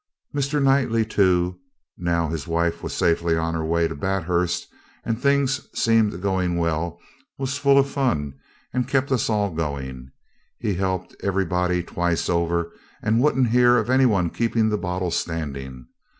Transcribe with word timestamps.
Mr. 0.33 0.59
Knightley, 0.59 1.05
too, 1.05 1.59
now 1.95 2.27
his 2.27 2.47
wife 2.47 2.81
was 2.81 2.91
safe 2.91 3.23
on 3.23 3.53
her 3.53 3.63
way 3.63 3.87
to 3.87 3.93
Bathurst, 3.93 4.67
and 5.05 5.21
things 5.21 5.67
seemed 5.79 6.19
going 6.23 6.57
well, 6.57 6.99
was 7.37 7.59
full 7.59 7.77
of 7.77 7.87
fun, 7.87 8.33
and 8.73 8.87
kept 8.87 9.11
us 9.11 9.29
all 9.29 9.51
going. 9.51 10.09
He 10.57 10.73
helped 10.73 11.15
everybody 11.21 11.83
twice 11.83 12.29
over, 12.29 12.71
and 13.03 13.21
wouldn't 13.21 13.49
hear 13.49 13.77
of 13.77 13.91
any 13.91 14.07
one 14.07 14.31
keeping 14.31 14.69
the 14.69 14.77
bottle 14.79 15.11
standing. 15.11 15.85